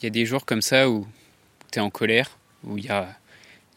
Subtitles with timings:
[0.00, 1.06] il y a des jours comme ça où
[1.72, 3.16] tu es en colère, où il n'y a,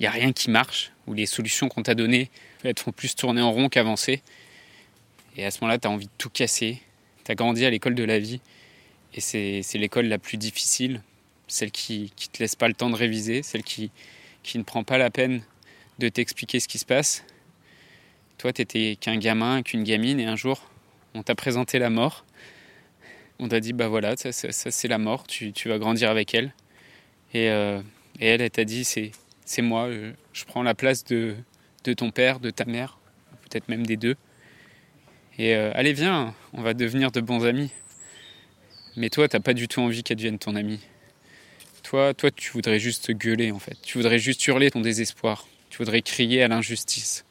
[0.03, 2.29] a rien qui marche, où les solutions qu'on t'a données
[2.63, 4.21] elles font plus tourner en rond qu'avancer.
[5.35, 6.81] Et à ce moment-là, tu as envie de tout casser.
[7.23, 8.41] Tu as grandi à l'école de la vie.
[9.13, 11.01] Et c'est l'école la plus difficile,
[11.47, 13.89] celle qui ne te laisse pas le temps de réviser, celle qui,
[14.43, 15.41] qui ne prend pas la peine
[15.99, 17.23] de t'expliquer ce qui se passe.
[18.37, 20.61] Toi, tu étais qu'un gamin, qu'une gamine, et un jour,
[21.15, 22.25] on t'a présenté la mort.
[23.39, 26.53] On t'a dit, bah voilà, ça, c'est la mort, tu, vas grandir avec elle.
[27.33, 27.81] Et, euh,
[28.19, 29.89] elle, elle t'a dit, c'est moi,
[30.33, 31.35] je, prends la place de,
[31.83, 32.97] de ton père, de ta mère,
[33.43, 34.15] peut-être même des deux.
[35.37, 37.71] Et euh, allez, viens, on va devenir de bons amis.
[38.95, 40.79] Mais toi, t'as pas du tout envie qu'elle devienne ton amie.
[41.83, 43.77] Toi, toi, tu voudrais juste gueuler en fait.
[43.83, 45.47] Tu voudrais juste hurler ton désespoir.
[45.69, 47.23] Tu voudrais crier à l'injustice.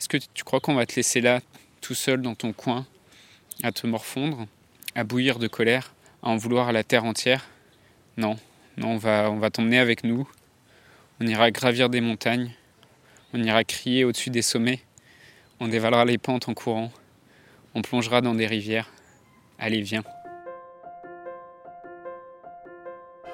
[0.00, 1.40] Est-ce que tu crois qu'on va te laisser là,
[1.82, 2.86] tout seul dans ton coin,
[3.62, 4.46] à te morfondre,
[4.98, 5.94] à bouillir de colère,
[6.24, 7.46] à en vouloir à la terre entière
[8.16, 8.36] Non,
[8.76, 10.28] non, on va, on va t'emmener avec nous.
[11.20, 12.50] On ira gravir des montagnes.
[13.32, 14.80] On ira crier au-dessus des sommets.
[15.60, 16.90] On dévalera les pentes en courant.
[17.76, 18.90] On plongera dans des rivières.
[19.60, 20.02] Allez, viens.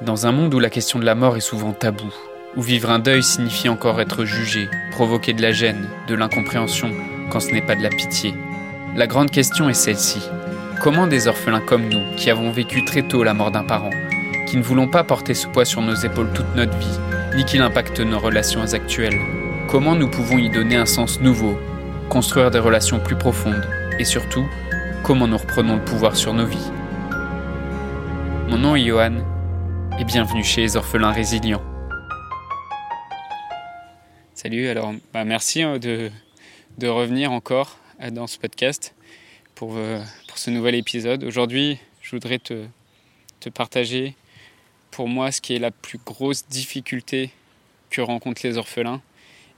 [0.03, 2.15] Dans un monde où la question de la mort est souvent taboue,
[2.57, 6.93] où vivre un deuil signifie encore être jugé, provoquer de la gêne, de l'incompréhension,
[7.31, 8.35] quand ce n'est pas de la pitié.
[8.97, 10.21] La grande question est celle-ci.
[10.81, 13.91] Comment des orphelins comme nous, qui avons vécu très tôt la mort d'un parent,
[14.47, 16.99] qui ne voulons pas porter ce poids sur nos épaules toute notre vie,
[17.37, 19.19] ni qu'il impacte nos relations actuelles,
[19.69, 21.59] comment nous pouvons y donner un sens nouveau,
[22.11, 23.67] construire des relations plus profondes,
[23.99, 24.47] et surtout,
[25.03, 26.71] comment nous reprenons le pouvoir sur nos vies?
[28.49, 29.15] Mon nom est Johan,
[29.99, 31.63] et bienvenue chez les orphelins résilients.
[34.35, 36.11] Salut, alors bah, merci hein, de,
[36.77, 38.95] de, revenir encore euh, dans ce podcast
[39.55, 40.01] pour, euh,
[40.39, 41.25] ce nouvel épisode.
[41.25, 42.67] Aujourd'hui, je voudrais te,
[43.53, 44.17] partager
[44.91, 47.31] pour moi ce qui est la plus grosse difficulté
[47.91, 49.03] que rencontrent les orphelins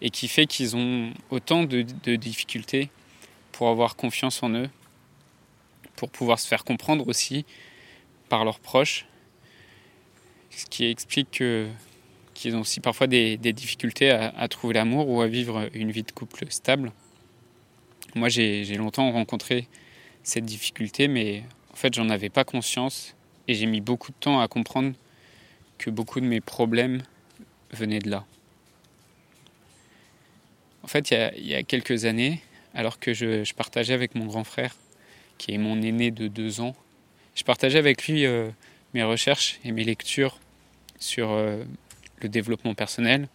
[0.00, 1.82] et qui fait qu'ils ont autant de,
[2.16, 2.90] difficultés
[3.52, 4.68] pour avoir confiance en eux,
[5.94, 7.44] pour pouvoir se faire comprendre aussi
[8.28, 9.06] par leurs proches,
[10.50, 11.68] ce qui explique que
[12.34, 16.10] qu'ils ont aussi parfois des, difficultés à, trouver l'amour ou à vivre une vie de
[16.10, 16.92] couple stable.
[18.14, 19.68] Moi, j'ai longtemps rencontré
[20.26, 23.14] cette difficulté, mais en fait, j'en avais pas conscience
[23.46, 24.92] et j'ai mis beaucoup de temps à comprendre
[25.78, 27.02] que beaucoup de mes problèmes
[27.70, 28.24] venaient de là.
[30.82, 32.40] En fait, il y a, quelques années,
[32.74, 34.74] alors que je, partageais avec mon grand frère,
[35.38, 36.74] qui est mon aîné de deux ans,
[37.36, 38.48] je partageais avec lui euh,
[38.94, 40.40] mes recherches et mes lectures
[40.98, 41.62] sur euh,
[42.20, 43.28] le développement personnel,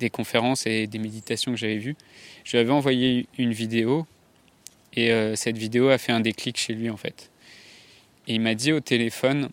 [0.00, 1.96] des conférences et des méditations que j'avais vues.
[2.42, 4.06] Je lui avais envoyé une vidéo
[4.94, 7.30] et euh, cette vidéo a fait un déclic chez lui en fait.
[8.26, 9.50] Et il m'a dit au téléphone,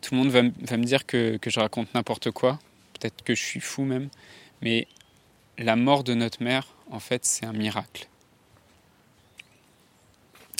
[0.00, 2.58] tout le monde va, me dire que, je raconte n'importe quoi,
[2.94, 4.08] peut-être que je suis fou même,
[4.60, 4.86] mais
[5.58, 8.08] la mort de notre mère, en fait, c'est un miracle.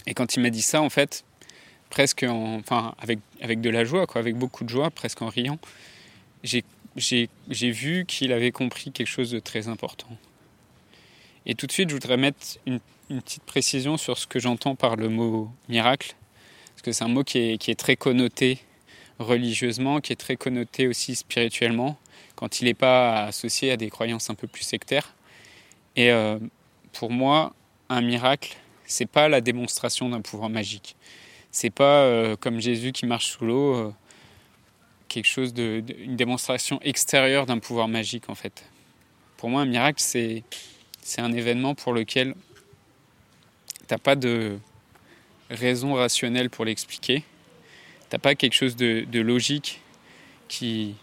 [0.06, 1.24] Et quand il m'a dit ça, en fait,
[1.90, 5.28] presque en, enfin, avec, avec de la joie, quoi, avec beaucoup de joie, presque en
[5.28, 5.58] riant,
[6.44, 6.62] j'ai
[7.50, 10.16] vu qu'il avait compris quelque chose de très important.
[11.46, 14.96] Et tout de suite, je voudrais mettre une, petite précision sur ce que j'entends par
[14.96, 16.16] le mot miracle,
[16.70, 18.60] parce que c'est un mot qui est, très connoté
[19.18, 21.98] religieusement, qui est très connoté aussi spirituellement,
[22.34, 25.14] quand il n'est pas associé à des croyances un peu plus sectaires.
[25.96, 26.38] Et euh,
[26.92, 27.52] pour moi,
[27.88, 28.56] un miracle,
[28.86, 30.96] c'est pas la démonstration d'un pouvoir magique.
[31.50, 33.74] C'est pas euh, comme Jésus qui marche sous l'eau.
[33.74, 33.92] Euh,
[35.08, 38.64] quelque chose une démonstration extérieure d'un pouvoir magique en fait.
[39.36, 40.42] Pour moi, un miracle, c'est
[41.04, 42.34] c'est un événement pour lequel
[43.86, 44.58] t'as pas de
[45.50, 47.22] raison rationnelle pour l'expliquer.
[48.08, 49.82] T'as pas quelque chose de, logique
[50.48, 50.96] qui,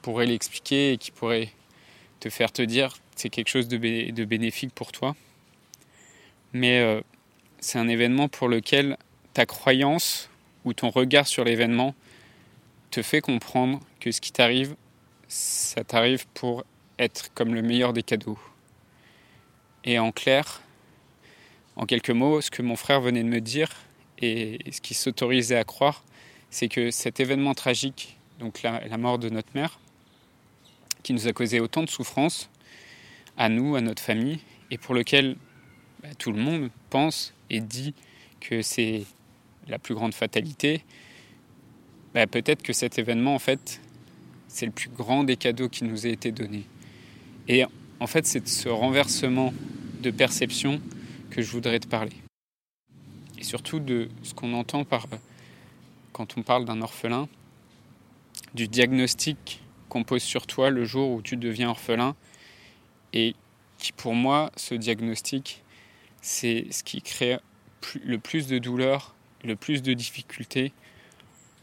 [0.00, 1.50] pourrait l'expliquer et qui pourrait
[2.20, 3.78] te faire te dire c'est quelque chose de,
[4.10, 5.16] de, bénéfique pour toi.
[6.52, 7.00] Mais euh,
[7.58, 8.96] c'est un événement pour lequel
[9.34, 10.30] ta croyance
[10.64, 11.96] ou ton regard sur l'événement
[12.92, 14.76] te fait comprendre que ce qui t'arrive,
[15.26, 16.64] ça t'arrive pour
[17.00, 18.38] être comme le meilleur des cadeaux.
[19.84, 20.62] Et en clair,
[21.76, 23.70] en quelques mots, ce que mon frère venait de me dire
[24.20, 26.04] et ce qu'il s'autorisait à croire,
[26.50, 29.78] c'est que cet événement tragique, donc la, mort de notre mère,
[31.02, 32.50] qui nous a causé autant de souffrance,
[33.36, 34.40] à nous, à notre famille,
[34.70, 35.36] et pour lequel
[36.02, 37.94] bah, tout le monde pense et dit
[38.40, 39.04] que c'est
[39.68, 40.82] la plus grande fatalité,
[42.14, 43.80] bah, peut-être que cet événement, en fait,
[44.48, 46.64] c'est le plus grand des cadeaux qui nous a été donné.
[47.46, 47.64] Et
[48.00, 49.52] en fait, c'est de ce renversement
[50.00, 50.80] de perception
[51.30, 52.16] que je voudrais te parler.
[53.38, 55.06] Et surtout de ce qu'on entend par
[56.12, 57.28] quand on parle d'un orphelin,
[58.54, 62.16] du diagnostic qu'on pose sur toi le jour où tu deviens orphelin
[63.12, 63.34] et
[63.78, 65.62] qui pour moi, ce diagnostic,
[66.20, 67.38] c'est ce qui crée
[68.02, 69.14] le plus de douleur,
[69.44, 70.72] le plus de difficultés,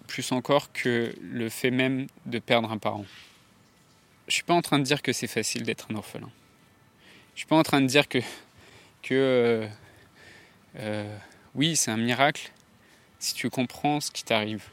[0.08, 3.06] plus encore que le fait même de perdre un parent.
[4.28, 6.32] Je suis pas en train de dire que c'est facile d'être un orphelin.
[7.36, 8.20] Je suis pas en train de dire que,
[9.04, 9.68] que euh,
[10.78, 11.18] euh,
[11.54, 12.52] oui, c'est un miracle
[13.20, 14.64] si tu comprends ce qui t'arrive.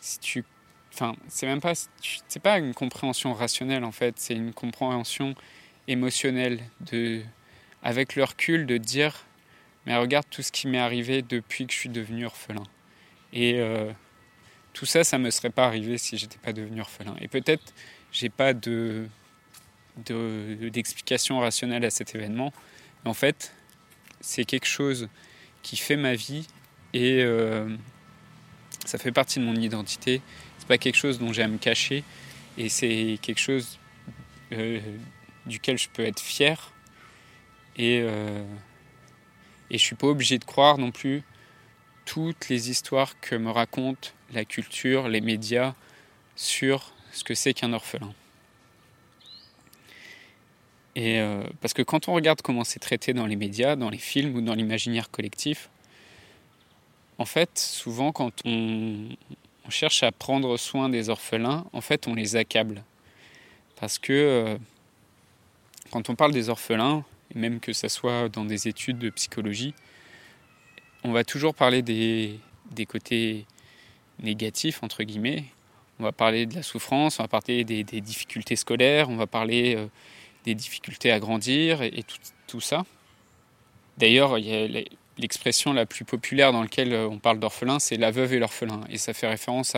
[0.00, 0.44] Si tu,
[0.92, 1.72] enfin, c'est même pas,
[2.28, 5.34] c'est pas une compréhension rationnelle en fait, c'est une compréhension
[5.88, 7.22] émotionnelle de,
[7.82, 9.24] avec le recul, de dire,
[9.86, 12.64] mais regarde tout ce qui m'est arrivé depuis que je suis devenu orphelin.
[13.32, 13.92] Et euh,
[14.72, 17.16] tout ça, ça me serait pas arrivé si j'étais pas devenu orphelin.
[17.20, 17.72] Et peut-être
[18.12, 19.06] j'ai pas de
[19.96, 22.52] d'explication rationnelle à cet événement.
[23.04, 23.52] En fait,
[24.20, 25.08] c'est quelque chose
[25.62, 26.46] qui fait ma vie
[26.94, 27.76] et euh,
[28.86, 30.22] ça fait partie de mon identité.
[30.58, 32.04] C'est pas quelque chose dont j'aime cacher
[32.56, 33.78] et c'est quelque chose
[34.52, 34.80] euh,
[35.46, 36.72] duquel je peux être fier
[37.76, 38.44] et euh,
[39.70, 41.22] et je suis pas obligé de croire non plus
[42.04, 45.74] toutes les histoires que me raconte la culture, les médias
[46.34, 48.12] sur ce que c'est qu'un orphelin.
[50.96, 53.98] Et euh, parce que quand on regarde comment c'est traité dans les médias, dans les
[53.98, 55.70] films ou dans l'imaginaire collectif,
[57.18, 59.08] en fait, souvent quand on,
[59.68, 62.82] cherche à prendre soin des orphelins, en fait, on les accable.
[63.76, 64.58] Parce que euh,
[65.92, 67.04] quand on parle des orphelins,
[67.36, 69.74] même que ce soit dans des études de psychologie,
[71.04, 72.40] on va toujours parler des,
[72.72, 73.46] des côtés
[74.18, 75.44] négatifs, entre guillemets.
[76.00, 79.76] On va parler de la souffrance, on va parler des, difficultés scolaires, on va parler
[79.76, 79.86] euh,
[80.44, 82.04] des difficultés à grandir et,
[82.46, 82.86] tout, ça.
[83.98, 84.38] D'ailleurs,
[85.18, 88.80] l'expression la plus populaire dans laquelle euh, on parle d'orphelin, c'est la veuve et l'orphelin.
[88.88, 89.76] Et ça fait référence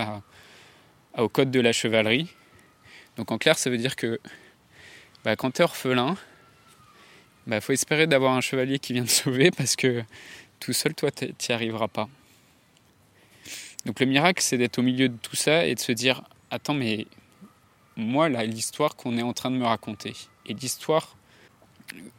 [1.17, 2.29] au code de la chevalerie.
[3.17, 4.21] Donc en clair, ça veut dire que
[5.25, 6.15] bah, quand tu es orphelin,
[7.45, 10.03] il bah, faut espérer d'avoir un chevalier qui vient te sauver parce que
[10.61, 12.07] tout seul, toi, tu n'y arriveras pas.
[13.85, 16.73] Donc le miracle, c'est d'être au milieu de tout ça et de se dire, attends,
[16.73, 17.07] mais
[17.95, 20.13] moi, là, l'histoire qu'on est en train de me raconter,
[20.45, 21.15] et l'histoire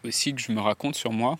[0.04, 1.38] aussi que je me raconte sur moi,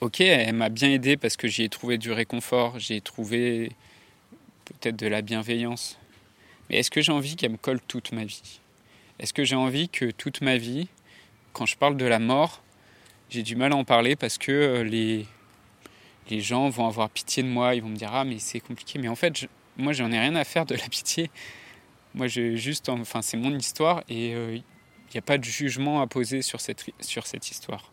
[0.00, 3.72] ok, elle m'a bien aidé parce que j'y ai trouvé du réconfort, j'ai trouvé
[4.64, 5.98] peut-être de la bienveillance.
[6.68, 8.60] Mais est-ce que j'ai envie qu'elle me colle toute ma vie?
[9.18, 10.88] Est-ce que j'ai envie que toute ma vie,
[11.52, 12.62] quand je parle de la mort,
[13.30, 15.26] j'ai du mal à en parler parce que euh, les,
[16.28, 18.98] les gens vont avoir pitié de moi, ils vont me dire Ah, mais c'est compliqué.
[18.98, 19.46] Mais en fait,
[19.76, 21.30] moi, j'en ai rien à faire de la pitié.
[22.14, 26.06] Moi, juste, enfin, c'est mon histoire et euh, il n'y a pas de jugement à
[26.06, 27.92] poser sur cette, sur cette histoire.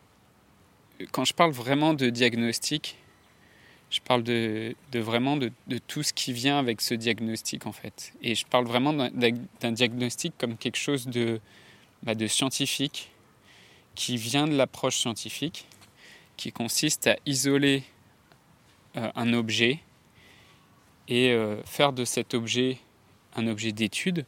[1.11, 2.97] Quand je parle vraiment de diagnostic,
[3.89, 5.51] je parle de, vraiment de,
[5.87, 8.13] tout ce qui vient avec ce diagnostic en fait.
[8.21, 11.39] Et je parle vraiment d'un diagnostic comme quelque chose de,
[12.01, 13.11] bah, de scientifique
[13.93, 15.67] qui vient de l'approche scientifique,
[16.37, 17.83] qui consiste à isoler
[18.95, 19.79] un objet
[21.07, 22.77] et euh, faire de cet objet
[23.35, 24.25] un objet d'étude.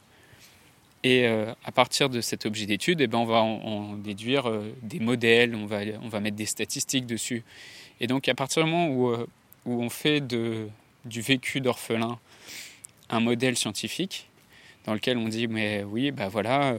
[1.02, 4.74] Et euh, à partir de cet objet d'étude, eh ben, on va en, déduire euh,
[4.82, 7.44] des modèles, on va, on va mettre des statistiques dessus.
[8.00, 9.26] Et donc à partir du moment où, euh,
[9.66, 10.68] où on fait de,
[11.04, 12.18] du vécu d'orphelin
[13.08, 14.28] un modèle scientifique,
[14.84, 16.76] dans lequel on dit mais oui, bah voilà,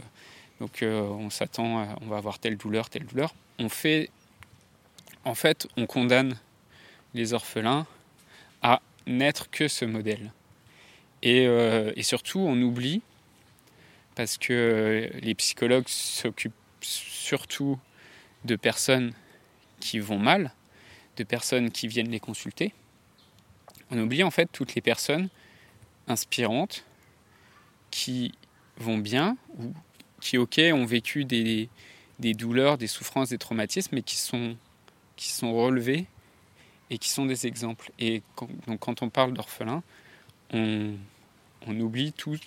[0.59, 4.09] donc on s'attend, on va avoir telle douleur, telle douleur, on fait,
[5.23, 6.37] en fait, on condamne
[7.13, 7.85] les orphelins
[8.61, 10.31] à n'être que ce modèle.
[11.25, 13.01] Euh, et, surtout, on oublie,
[14.15, 17.79] parce que les psychologues s'occupent surtout
[18.45, 19.13] de personnes
[19.79, 20.53] qui vont mal,
[21.17, 22.73] de personnes qui viennent les consulter.
[23.89, 25.29] On oublie en fait toutes les personnes
[26.07, 26.85] inspirantes
[27.89, 28.33] qui
[28.77, 29.73] vont bien ou
[30.21, 31.69] qui, ok, ont vécu des,
[32.19, 34.55] douleurs, des souffrances, des traumatismes, mais qui sont,
[35.15, 36.07] qui sont relevés
[36.89, 37.91] et qui sont des exemples.
[37.99, 39.83] Et quand, donc quand on parle d'orphelins,
[40.53, 40.95] on,
[41.67, 42.39] oublie tous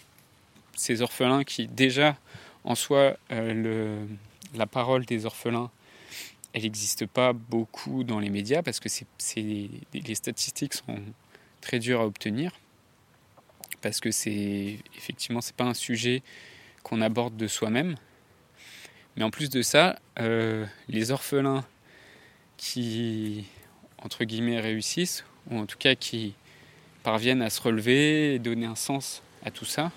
[0.74, 2.16] ces orphelins qui déjà
[2.64, 4.06] en soi euh,
[4.54, 5.70] la parole des orphelins
[6.52, 8.88] elle n'existe pas beaucoup dans les médias parce que
[9.36, 10.98] les statistiques sont
[11.60, 12.58] très dures à obtenir
[13.82, 16.22] parce que c'est effectivement c'est pas un sujet
[16.82, 17.96] qu'on aborde de soi-même
[19.16, 21.64] mais en plus de ça euh, les orphelins
[22.56, 23.44] qui
[24.02, 26.34] entre guillemets réussissent ou en tout cas qui
[27.02, 29.90] parviennent à se relever et donner un sens à tout ça,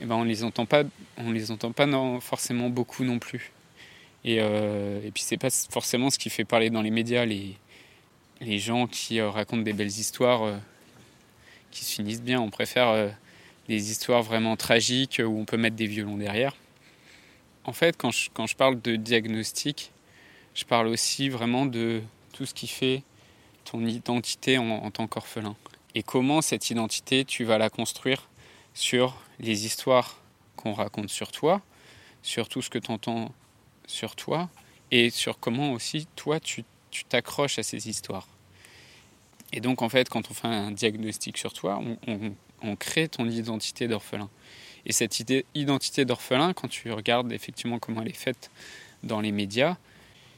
[0.00, 0.84] eh ben on les entend pas,
[1.18, 1.86] on les entend pas
[2.20, 3.52] forcément beaucoup non plus.
[4.24, 7.56] Et, euh, et puis c'est pas forcément ce qui fait parler dans les médias les,
[8.40, 10.56] les gens qui euh, racontent des belles histoires euh,
[11.70, 12.40] qui se finissent bien.
[12.40, 13.12] On préfère
[13.68, 16.56] des histoires vraiment tragiques où on peut mettre des violons derrière.
[17.64, 19.90] En fait, quand je, quand je parle de diagnostic,
[20.54, 22.02] je parle aussi vraiment de
[22.32, 23.02] tout ce qui fait
[23.64, 25.56] ton identité en, tant qu'orphelin.
[25.94, 28.28] Et comment cette identité, tu vas la construire
[28.74, 30.20] sur les histoires
[30.56, 31.60] qu'on raconte sur toi,
[32.22, 33.32] sur tout ce que tu entends
[33.86, 34.48] sur toi,
[34.90, 36.64] et sur comment aussi toi, tu
[37.08, 38.28] t'accroches à ces histoires.
[39.54, 43.86] Et donc, en fait, quand on fait un diagnostic sur toi, on, crée ton identité
[43.86, 44.28] d'orphelin.
[44.84, 45.22] Et cette
[45.54, 48.50] identité d'orphelin, quand tu regardes effectivement comment elle est faite
[49.04, 49.76] dans les médias,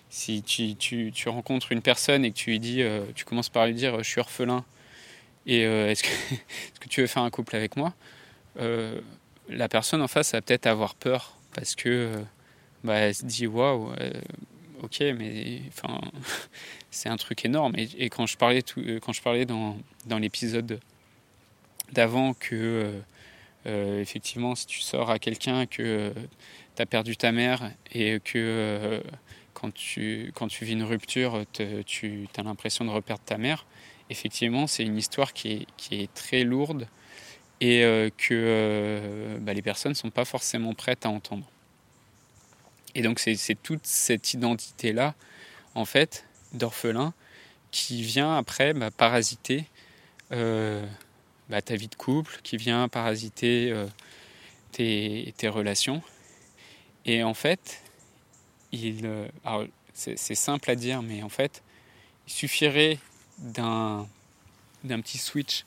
[0.09, 3.49] si tu, tu, tu rencontres une personne et que tu lui dis, euh, tu commences
[3.49, 4.65] par lui dire je suis orphelin
[5.47, 7.95] et euh, est-ce, que, est que, tu veux faire un couple avec moi
[8.61, 9.01] euh,
[9.49, 12.13] La personne en face va peut-être avoir peur parce que
[12.85, 13.93] bah, elle se dit waouh,
[14.83, 16.01] ok, mais enfin,
[16.91, 17.75] c'est un truc énorme.
[17.77, 20.81] Et, quand je parlais, tout, quand je parlais dans, dans l'épisode
[21.93, 23.01] d'avant que
[23.67, 26.11] euh, effectivement, si tu sors à quelqu'un que euh,
[26.77, 29.01] tu as perdu ta mère et que euh,
[29.57, 31.45] quand, tu, quand tu vis une rupture,
[31.87, 33.65] tu as l'impression de reperdre ta mère,
[34.11, 36.87] effectivement, c'est une histoire qui est, qui est très lourde
[37.63, 37.81] et
[38.19, 41.47] que bah, les personnes ne sont pas forcément prêtes à entendre.
[42.95, 45.15] Et donc, c'est toute cette identité-là,
[45.75, 47.15] en fait, d'orphelin,
[47.71, 49.65] qui vient après bah, parasiter
[51.49, 53.87] bah, ta vie de couple, qui vient parasiter euh,
[54.73, 56.03] tes, tes, relations.
[57.05, 57.83] Et en fait,
[58.75, 59.28] euh,
[59.94, 61.62] c'est simple à dire, mais en fait,
[62.26, 62.99] il suffirait
[63.38, 64.06] d'un
[64.85, 65.64] petit switch,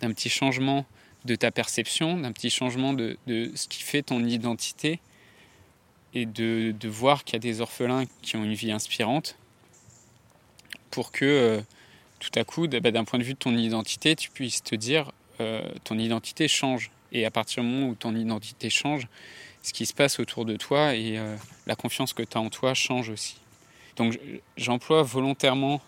[0.00, 0.86] d'un petit changement
[1.24, 5.00] de ta perception, d'un petit changement de, de, ce qui fait ton identité,
[6.14, 9.36] et de, de voir qu'il y a des orphelins qui ont une vie inspirante,
[10.90, 11.60] pour que euh,
[12.18, 15.10] tout à coup, bah, d'un point de vue de ton identité, tu puisses te dire
[15.40, 16.90] euh, ton identité change.
[17.10, 19.08] Et à partir du moment où ton identité change,
[19.62, 22.50] ce qui se passe autour de toi et euh, la confiance que tu as en
[22.50, 23.36] toi change aussi.
[23.96, 24.18] Donc
[24.56, 25.80] j'emploie volontairement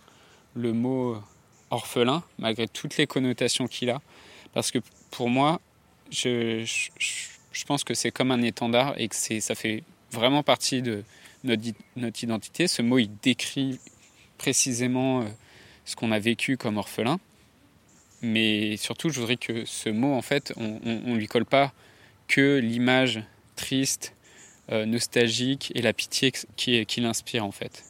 [0.55, 1.17] le mot
[1.71, 4.01] orphelin, malgré toutes les connotations qu'il a,
[4.53, 4.79] parce que
[5.11, 5.61] pour moi,
[6.11, 6.65] je,
[7.67, 11.03] pense que c'est comme un étendard et que ça fait vraiment partie de
[11.43, 11.63] notre,
[11.97, 12.69] notre, identité.
[12.69, 13.81] Ce mot, il décrit
[14.39, 15.25] précisément euh,
[15.85, 17.19] ce qu'on a vécu comme orphelin.
[18.23, 21.73] Mais surtout, je voudrais que ce mot, en fait, on ne lui colle pas
[22.27, 23.23] que l'image
[23.57, 24.15] triste,
[24.71, 27.85] euh, nostalgique et la pitié qui, qui l'inspire, en fait.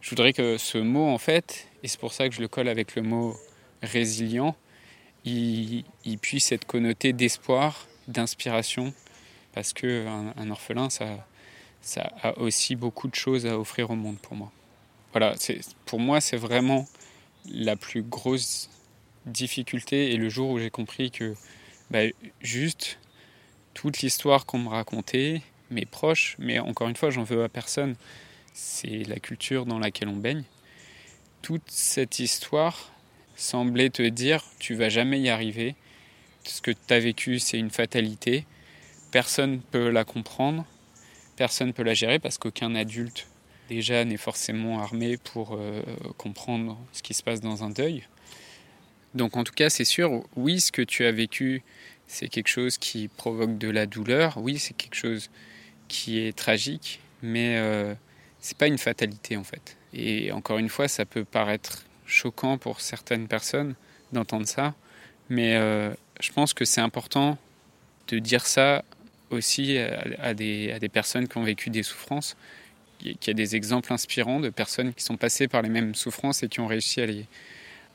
[0.00, 2.68] Je voudrais que ce mot, en fait, et c'est pour ça que je le colle
[2.68, 3.36] avec le mot
[3.82, 4.56] résilient,
[5.24, 5.84] il,
[6.20, 8.92] puisse être connoté d'espoir, d'inspiration,
[9.52, 11.26] parce qu'un un orphelin, ça,
[11.80, 14.52] ça a aussi beaucoup de choses à offrir au monde pour moi.
[15.12, 15.34] Voilà,
[15.86, 16.86] pour moi, c'est vraiment
[17.50, 18.70] la plus grosse
[19.26, 21.34] difficulté et le jour où j'ai compris que
[21.90, 22.04] bah,
[22.40, 22.98] juste
[23.74, 27.94] toute l'histoire qu'on me racontait, mes proches, mais encore une fois, j'en veux à personne,
[28.52, 30.44] c'est la culture dans laquelle on baigne.
[31.42, 32.92] Toute cette histoire
[33.36, 35.74] semblait te dire tu vas jamais y arriver,
[36.44, 38.44] ce que tu as vécu c'est une fatalité,
[39.10, 40.66] personne ne peut la comprendre,
[41.36, 43.26] personne ne peut la gérer parce qu'aucun adulte
[43.70, 45.82] déjà n'est forcément armé pour euh,
[46.18, 48.04] comprendre ce qui se passe dans un deuil.
[49.14, 51.62] Donc en tout cas, c'est sûr, oui, ce que tu as vécu,
[52.10, 55.30] c'est quelque chose qui provoque de la douleur, oui, c'est quelque chose
[55.86, 57.94] qui est tragique, mais euh,
[58.40, 59.76] c'est pas une fatalité en fait.
[59.94, 63.76] Et encore une fois, ça peut paraître choquant pour certaines personnes
[64.12, 64.74] d'entendre ça,
[65.28, 67.38] mais euh, je pense que c'est important
[68.08, 68.84] de dire ça
[69.30, 72.36] aussi à, des, à, des, personnes qui ont vécu des souffrances,
[72.98, 76.42] qu'il y a des exemples inspirants de personnes qui sont passées par les mêmes souffrances
[76.42, 77.26] et qui ont réussi à les,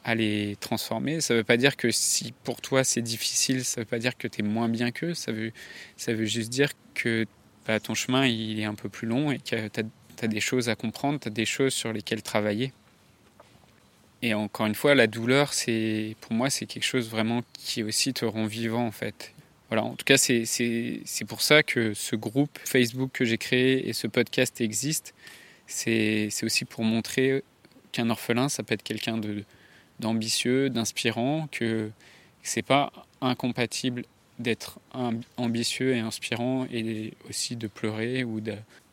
[0.06, 1.20] à les transformer.
[1.20, 3.98] Ça ne veut pas dire que si pour toi c'est difficile, ça ne veut pas
[3.98, 5.16] dire que tu es moins bien qu'eux.
[5.16, 5.52] Ça veut,
[5.98, 7.26] ça veut juste dire que
[7.66, 10.70] bah, ton chemin il est un peu plus long et que tu as, des choses
[10.70, 12.72] à comprendre, tu as des choses sur lesquelles travailler.
[14.22, 18.14] Et encore une fois, la douleur, c'est pour moi, c'est quelque chose vraiment qui aussi
[18.14, 19.34] te rend vivant en fait.
[19.70, 23.94] Voilà, en tout cas, c'est pour ça que ce groupe Facebook que j'ai créé et
[23.94, 25.12] ce podcast existent.
[25.66, 27.44] C'est aussi pour montrer
[27.92, 29.44] qu'un orphelin, ça peut être quelqu'un de,
[30.00, 31.90] d'ambitieux, d'inspirant, que
[32.44, 34.04] c'est pas incompatible
[34.40, 34.80] d'être
[35.38, 38.42] ambitieux et inspirant et aussi de pleurer ou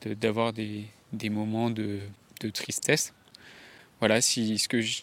[0.07, 1.99] d'avoir des, des, moments de,
[2.41, 3.13] de, tristesse.
[3.99, 5.03] Voilà, si ce que je,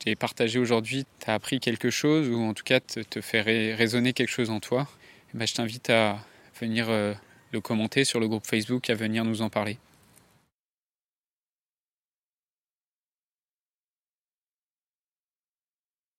[0.00, 4.30] t'ai partagé aujourd'hui t'a appris quelque chose ou en tout cas te, fait résonner quelque
[4.30, 4.88] chose en toi,
[5.32, 6.18] eh ben je t'invite à
[6.60, 7.14] venir euh,
[7.52, 9.78] le commenter sur le groupe Facebook, à venir nous en parler.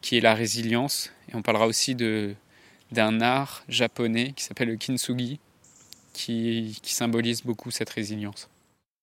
[0.00, 1.10] qui est la résilience.
[1.30, 2.34] Et on parlera aussi de,
[2.92, 5.40] d'un art japonais qui s'appelle le kintsugi,
[6.12, 8.48] qui, qui symbolise beaucoup cette résilience.